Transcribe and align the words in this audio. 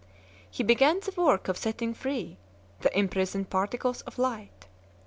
He 0.49 0.63
began 0.63 0.99
the 0.99 1.11
work 1.11 1.47
of 1.47 1.59
setting 1.59 1.93
free 1.93 2.39
the 2.79 2.97
imprisoned 2.97 3.51
particles 3.51 4.01
of 4.01 4.17
light. 4.17 4.65